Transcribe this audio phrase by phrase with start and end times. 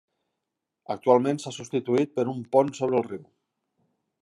[0.95, 3.23] Actualment s'ha substituït per un pont sobre el riu.